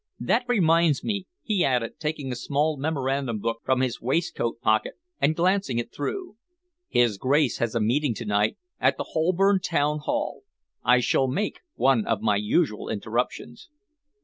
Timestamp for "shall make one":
11.01-12.07